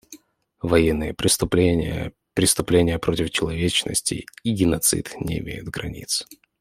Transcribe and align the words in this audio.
Военные 0.63 1.13
преступления, 1.13 2.13
преступления 2.33 2.97
против 2.97 3.29
человечности 3.29 4.25
и 4.41 4.49
геноцид 4.51 5.11
не 5.19 5.37
имеют 5.37 5.67
границ. 5.69 6.25